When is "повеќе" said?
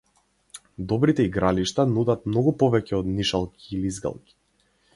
2.63-2.99